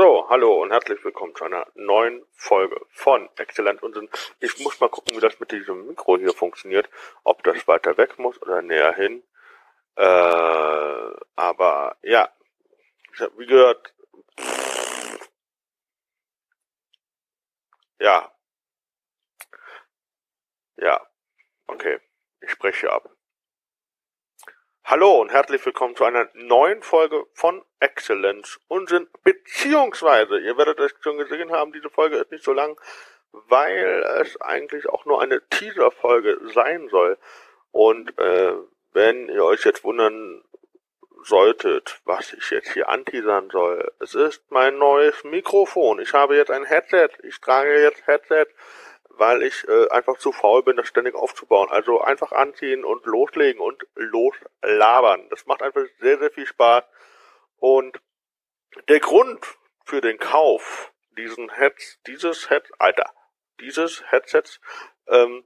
So, 0.00 0.28
hallo 0.28 0.62
und 0.62 0.70
herzlich 0.70 1.02
willkommen 1.02 1.34
zu 1.34 1.42
einer 1.42 1.66
neuen 1.74 2.24
Folge 2.36 2.80
von 2.92 3.28
Exzellent 3.36 3.82
Unsinn. 3.82 4.08
Ich 4.38 4.56
muss 4.60 4.78
mal 4.78 4.88
gucken, 4.88 5.16
wie 5.16 5.20
das 5.20 5.40
mit 5.40 5.50
diesem 5.50 5.88
Mikro 5.88 6.16
hier 6.16 6.32
funktioniert. 6.32 6.88
Ob 7.24 7.42
das 7.42 7.66
weiter 7.66 7.96
weg 7.96 8.16
muss 8.16 8.40
oder 8.40 8.62
näher 8.62 8.94
hin. 8.94 9.24
Äh, 9.96 11.10
aber 11.34 11.96
ja, 12.02 12.32
ich 13.12 13.20
habe 13.20 13.36
wie 13.38 13.46
gehört. 13.46 13.92
Ja. 17.98 18.32
Ja. 20.76 21.04
Okay. 21.66 21.98
Ich 22.40 22.52
spreche 22.52 22.92
ab. 22.92 23.17
Hallo 24.90 25.20
und 25.20 25.30
herzlich 25.30 25.66
willkommen 25.66 25.94
zu 25.96 26.04
einer 26.04 26.30
neuen 26.32 26.82
Folge 26.82 27.26
von 27.34 27.62
Excellence 27.78 28.58
Unsinn, 28.68 29.06
beziehungsweise, 29.22 30.38
ihr 30.38 30.56
werdet 30.56 30.80
es 30.80 30.94
schon 31.02 31.18
gesehen 31.18 31.52
haben, 31.52 31.74
diese 31.74 31.90
Folge 31.90 32.16
ist 32.16 32.30
nicht 32.30 32.42
so 32.42 32.54
lang, 32.54 32.80
weil 33.32 34.02
es 34.22 34.40
eigentlich 34.40 34.88
auch 34.88 35.04
nur 35.04 35.20
eine 35.20 35.46
Teaser-Folge 35.50 36.38
sein 36.54 36.88
soll. 36.88 37.18
Und 37.70 38.18
äh, 38.18 38.54
wenn 38.94 39.28
ihr 39.28 39.44
euch 39.44 39.62
jetzt 39.66 39.84
wundern 39.84 40.42
solltet, 41.22 42.00
was 42.06 42.32
ich 42.32 42.50
jetzt 42.50 42.72
hier 42.72 42.88
anteasern 42.88 43.50
soll, 43.50 43.92
es 44.00 44.14
ist 44.14 44.42
mein 44.48 44.78
neues 44.78 45.22
Mikrofon. 45.22 46.00
Ich 46.00 46.14
habe 46.14 46.34
jetzt 46.34 46.50
ein 46.50 46.64
Headset, 46.64 47.10
ich 47.24 47.38
trage 47.42 47.82
jetzt 47.82 48.06
Headset 48.06 48.46
weil 49.18 49.42
ich 49.42 49.66
äh, 49.68 49.88
einfach 49.88 50.18
zu 50.18 50.32
faul 50.32 50.62
bin, 50.62 50.76
das 50.76 50.88
ständig 50.88 51.14
aufzubauen. 51.14 51.68
Also 51.70 52.00
einfach 52.00 52.32
anziehen 52.32 52.84
und 52.84 53.04
loslegen 53.06 53.60
und 53.60 53.86
loslabern. 53.94 55.28
Das 55.30 55.46
macht 55.46 55.62
einfach 55.62 55.82
sehr, 56.00 56.18
sehr 56.18 56.30
viel 56.30 56.46
Spaß. 56.46 56.84
Und 57.56 58.00
der 58.88 59.00
Grund 59.00 59.44
für 59.84 60.00
den 60.00 60.18
Kauf 60.18 60.92
diesen 61.16 61.50
Heads, 61.50 61.98
dieses 62.06 62.48
Head, 62.48 62.70
Alter, 62.78 63.12
dieses 63.60 64.04
Headsets, 64.10 64.60
ähm, 65.08 65.44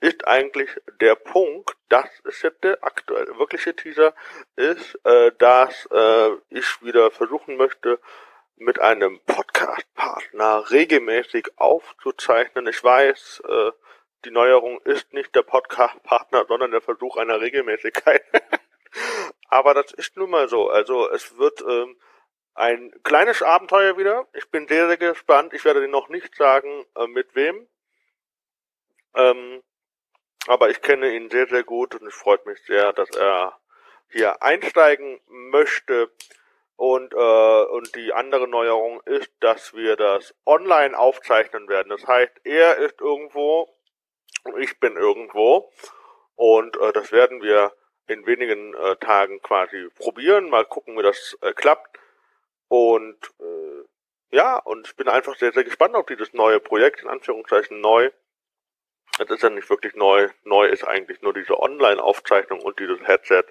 ist 0.00 0.26
eigentlich 0.26 0.68
der 1.00 1.14
Punkt, 1.14 1.76
das 1.88 2.08
ist 2.24 2.42
jetzt 2.42 2.64
der 2.64 2.82
aktuelle 2.82 3.38
wirkliche 3.38 3.74
Teaser, 3.74 4.14
ist, 4.56 4.98
äh, 5.04 5.30
dass 5.38 5.86
äh, 5.92 6.30
ich 6.50 6.82
wieder 6.82 7.10
versuchen 7.10 7.56
möchte, 7.56 8.00
mit 8.56 8.80
einem 8.80 9.20
Podcast-Partner 10.12 10.70
regelmäßig 10.70 11.48
aufzuzeichnen. 11.56 12.66
Ich 12.66 12.82
weiß, 12.82 13.42
äh, 13.48 13.72
die 14.24 14.30
Neuerung 14.30 14.80
ist 14.82 15.12
nicht 15.12 15.34
der 15.34 15.42
Podcast-Partner, 15.42 16.44
sondern 16.46 16.70
der 16.70 16.80
Versuch 16.80 17.16
einer 17.16 17.40
Regelmäßigkeit. 17.40 18.22
Aber 19.48 19.74
das 19.74 19.92
ist 19.92 20.16
nun 20.16 20.30
mal 20.30 20.48
so. 20.48 20.68
Also 20.68 21.10
es 21.10 21.36
wird 21.38 21.62
ähm, 21.62 21.96
ein 22.54 22.92
kleines 23.02 23.42
Abenteuer 23.42 23.96
wieder. 23.96 24.28
Ich 24.34 24.50
bin 24.50 24.68
sehr, 24.68 24.86
sehr 24.86 24.98
gespannt. 24.98 25.54
Ich 25.54 25.64
werde 25.64 25.80
dir 25.80 25.88
noch 25.88 26.08
nicht 26.08 26.34
sagen, 26.36 26.84
äh, 26.96 27.06
mit 27.06 27.34
wem. 27.34 27.66
Ähm, 29.14 29.62
aber 30.46 30.70
ich 30.70 30.82
kenne 30.82 31.14
ihn 31.14 31.30
sehr, 31.30 31.46
sehr 31.46 31.62
gut 31.62 31.94
und 31.94 32.06
es 32.06 32.14
freut 32.14 32.44
mich 32.46 32.58
sehr, 32.66 32.92
dass 32.92 33.10
er 33.10 33.58
hier 34.08 34.42
einsteigen 34.42 35.20
möchte. 35.26 36.10
Und, 36.82 37.14
äh, 37.14 37.62
und 37.64 37.94
die 37.94 38.12
andere 38.12 38.48
Neuerung 38.48 39.00
ist, 39.04 39.30
dass 39.38 39.72
wir 39.72 39.94
das 39.94 40.34
online 40.44 40.98
aufzeichnen 40.98 41.68
werden. 41.68 41.90
Das 41.90 42.04
heißt, 42.08 42.32
er 42.42 42.78
ist 42.78 43.00
irgendwo 43.00 43.68
ich 44.58 44.78
bin 44.80 44.96
irgendwo. 44.96 45.70
Und 46.36 46.76
äh, 46.76 46.92
das 46.92 47.12
werden 47.12 47.42
wir 47.42 47.72
in 48.08 48.26
wenigen 48.26 48.74
äh, 48.74 48.96
Tagen 48.96 49.40
quasi 49.42 49.88
probieren. 49.96 50.50
Mal 50.50 50.64
gucken, 50.64 50.98
wie 50.98 51.02
das 51.02 51.36
äh, 51.40 51.52
klappt. 51.52 51.98
Und 52.68 53.18
äh, 53.38 54.36
ja, 54.36 54.56
und 54.56 54.86
ich 54.88 54.96
bin 54.96 55.08
einfach 55.08 55.36
sehr, 55.36 55.52
sehr 55.52 55.64
gespannt 55.64 55.94
auf 55.94 56.06
dieses 56.06 56.32
neue 56.32 56.58
Projekt, 56.58 57.02
in 57.02 57.08
Anführungszeichen 57.08 57.80
neu. 57.80 58.10
Es 59.18 59.28
ist 59.30 59.42
ja 59.42 59.50
nicht 59.50 59.68
wirklich 59.68 59.94
neu. 59.94 60.28
Neu 60.44 60.66
ist 60.66 60.84
eigentlich 60.84 61.20
nur 61.20 61.34
diese 61.34 61.58
Online-Aufzeichnung 61.60 62.60
und 62.62 62.78
dieses 62.78 63.00
Headset, 63.06 63.44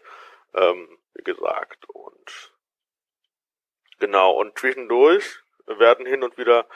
ähm, 0.55 0.97
wie 1.13 1.23
gesagt. 1.23 1.87
Und 1.87 2.40
Genau, 4.11 4.33
und 4.33 4.59
zwischendurch 4.59 5.39
werden 5.67 6.05
hin 6.05 6.21
und 6.21 6.37
wieder, 6.37 6.67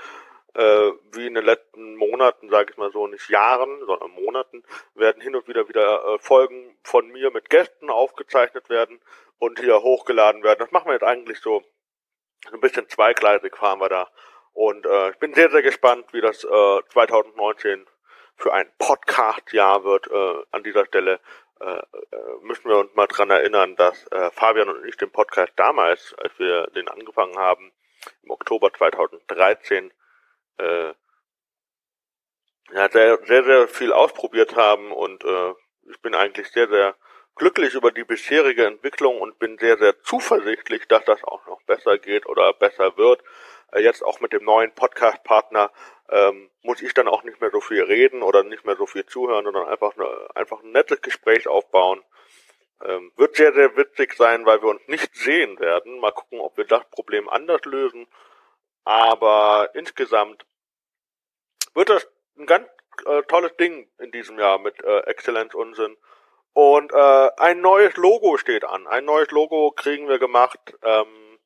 äh, 0.54 0.92
wie 1.12 1.28
in 1.28 1.34
den 1.34 1.44
letzten 1.44 1.98
Monaten, 1.98 2.50
sage 2.50 2.72
ich 2.72 2.78
mal 2.78 2.94
so, 2.94 3.08
nicht 3.08 3.30
Jahren, 3.30 3.86
sondern 3.86 4.12
Monaten, 4.12 4.64
werden 4.94 5.22
hin 5.22 5.36
und 5.36 5.46
wieder 5.46 5.68
wieder 5.68 6.14
äh, 6.14 6.20
Folgen 6.20 6.78
von 6.82 7.10
mir 7.10 7.32
mit 7.32 7.50
Gästen 7.50 7.90
aufgezeichnet 7.90 8.70
werden 8.70 9.02
und 9.38 9.60
hier 9.60 9.82
hochgeladen 9.82 10.44
werden. 10.44 10.60
Das 10.60 10.72
machen 10.72 10.86
wir 10.86 10.94
jetzt 10.94 11.04
eigentlich 11.04 11.42
so 11.42 11.62
ein 12.54 12.62
bisschen 12.62 12.88
zweigleisig 12.88 13.58
fahren 13.58 13.82
wir 13.82 13.90
da. 13.90 14.10
Und 14.54 14.86
äh, 14.86 15.10
ich 15.10 15.18
bin 15.18 15.34
sehr, 15.34 15.52
sehr 15.52 15.62
gespannt, 15.62 16.14
wie 16.14 16.22
das 16.22 16.46
äh, 16.46 16.82
2019 16.88 17.86
für 18.38 18.54
ein 18.54 18.72
Podcast-Jahr 18.78 19.84
wird 19.84 20.08
äh, 20.10 20.44
an 20.52 20.64
dieser 20.64 20.86
Stelle. 20.86 21.20
Äh, 21.60 21.66
äh, 21.66 21.84
müssen 22.42 22.70
wir 22.70 22.78
uns 22.78 22.94
mal 22.96 23.08
dran 23.08 23.30
erinnern, 23.30 23.76
dass 23.76 24.06
äh, 24.08 24.30
Fabian 24.32 24.70
und 24.70 24.86
ich 24.86 24.98
den 24.98 25.12
Podcast 25.12 25.54
damals, 25.56 26.14
als 26.18 26.38
wir 26.38 26.68
den 26.68 26.88
angefangen 26.90 27.38
haben, 27.38 27.72
im 28.24 28.32
Oktober 28.32 28.74
2013, 28.74 29.94
äh, 30.58 30.94
ja, 32.74 32.90
sehr, 32.90 33.20
sehr, 33.26 33.44
sehr 33.44 33.68
viel 33.68 33.94
ausprobiert 33.94 34.56
haben 34.56 34.92
und 34.92 35.24
äh, 35.24 35.54
ich 35.90 36.02
bin 36.02 36.16
eigentlich 36.16 36.52
sehr, 36.52 36.68
sehr 36.68 36.96
glücklich 37.36 37.74
über 37.74 37.92
die 37.92 38.04
bisherige 38.04 38.66
Entwicklung 38.66 39.20
und 39.20 39.40
bin 39.40 39.58
sehr, 39.58 39.78
sehr 39.78 40.02
zuversichtlich, 40.04 40.88
dass 40.88 41.04
das 41.06 41.24
auch 41.24 41.46
noch 41.48 41.62
besser 41.64 41.98
geht 41.98 42.26
oder 42.26 42.54
besser 42.54 42.98
wird. 42.98 43.22
Äh, 43.72 43.82
jetzt 43.82 44.04
auch 44.04 44.20
mit 44.20 44.34
dem 44.34 44.44
neuen 44.44 44.74
Podcast-Partner 44.74 45.72
ähm, 46.10 46.50
muss 46.62 46.82
ich 46.82 46.94
dann 46.94 47.08
auch 47.08 47.24
nicht 47.24 47.42
mehr 47.42 47.52
so 47.52 47.62
viel 47.62 47.84
reden 47.84 48.24
oder 48.24 48.44
nicht 48.44 48.66
mehr 48.66 48.76
so 48.76 48.86
viel 48.86 49.06
zuhören, 49.06 49.46
sondern 49.46 49.68
einfach, 49.68 49.96
eine, 49.98 50.28
einfach 50.36 50.64
ein 50.64 50.72
nettes 50.72 51.02
Gespräch 51.02 51.48
aufbauen. 51.48 52.04
Ähm, 52.84 53.12
wird 53.16 53.36
sehr, 53.36 53.54
sehr 53.54 53.76
witzig 53.78 54.14
sein, 54.14 54.46
weil 54.46 54.62
wir 54.62 54.70
uns 54.70 54.88
nicht 54.88 55.16
sehen 55.16 55.60
werden. 55.60 56.00
Mal 56.00 56.12
gucken, 56.12 56.40
ob 56.40 56.58
wir 56.58 56.66
das 56.66 56.84
Problem 56.90 57.30
anders 57.30 57.64
lösen. 57.66 58.08
Aber 58.84 59.72
insgesamt 59.74 60.46
wird 61.74 61.90
das 61.90 62.08
ein 62.38 62.46
ganz 62.46 62.68
äh, 63.06 63.24
tolles 63.24 63.56
Ding 63.58 63.90
in 64.00 64.12
diesem 64.12 64.38
Jahr 64.38 64.60
mit 64.60 64.82
äh, 64.84 65.00
Exzellenz 65.02 65.54
Unsinn. 65.54 65.98
Und 66.56 66.94
äh, 66.94 67.30
ein 67.36 67.60
neues 67.60 67.98
Logo 67.98 68.38
steht 68.38 68.64
an. 68.64 68.88
Ein 68.88 69.04
neues 69.04 69.30
Logo 69.32 69.72
kriegen 69.72 70.08
wir 70.08 70.20
gemacht. 70.20 70.74
Ähm, 70.84 71.38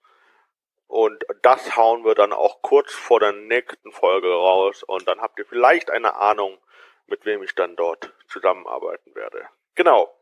und 0.85 1.25
das 1.41 1.75
hauen 1.75 2.05
wir 2.05 2.13
dann 2.13 2.31
auch 2.31 2.61
kurz 2.61 2.93
vor 2.93 3.19
der 3.19 3.31
nächsten 3.31 3.91
Folge 3.91 4.31
raus. 4.31 4.83
Und 4.83 5.07
dann 5.07 5.19
habt 5.19 5.39
ihr 5.39 5.47
vielleicht 5.47 5.89
eine 5.89 6.13
Ahnung, 6.13 6.59
mit 7.07 7.25
wem 7.25 7.41
ich 7.41 7.55
dann 7.55 7.75
dort 7.75 8.13
zusammenarbeiten 8.27 9.15
werde. 9.15 9.49
Genau. 9.73 10.15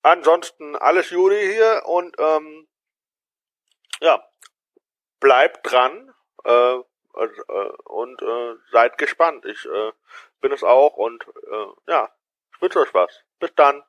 Ansonsten 0.00 0.76
alles 0.76 1.10
Juli 1.10 1.52
hier 1.52 1.82
und 1.84 2.16
ähm, 2.18 2.66
ja, 4.00 4.26
bleibt 5.20 5.70
dran 5.70 6.14
äh, 6.44 6.76
äh, 6.76 6.82
und 7.84 8.22
äh, 8.22 8.54
seid 8.72 8.96
gespannt. 8.96 9.44
Ich 9.44 9.66
äh, 9.66 9.92
bin 10.40 10.52
es 10.52 10.64
auch 10.64 10.96
und 10.96 11.26
äh, 11.50 11.66
ja, 11.90 12.13
ich 12.54 12.62
wünsche 12.62 12.80
euch 12.80 12.94
was. 12.94 13.24
Bis 13.38 13.54
dann. 13.54 13.82